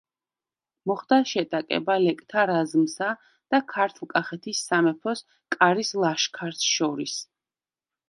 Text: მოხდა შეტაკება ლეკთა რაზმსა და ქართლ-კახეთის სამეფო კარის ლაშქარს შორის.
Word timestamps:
მოხდა 0.91 1.19
შეტაკება 1.31 1.97
ლეკთა 2.05 2.47
რაზმსა 2.53 3.11
და 3.35 3.61
ქართლ-კახეთის 3.75 4.65
სამეფო 4.73 5.17
კარის 5.59 5.97
ლაშქარს 6.05 6.69
შორის. 6.75 7.19